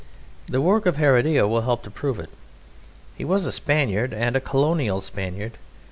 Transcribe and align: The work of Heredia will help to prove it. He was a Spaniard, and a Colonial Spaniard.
The 0.49 0.61
work 0.61 0.87
of 0.87 0.95
Heredia 0.97 1.47
will 1.47 1.61
help 1.61 1.83
to 1.83 1.91
prove 1.91 2.17
it. 2.17 2.31
He 3.15 3.23
was 3.23 3.45
a 3.45 3.51
Spaniard, 3.51 4.15
and 4.15 4.35
a 4.35 4.39
Colonial 4.41 4.99
Spaniard. 4.99 5.59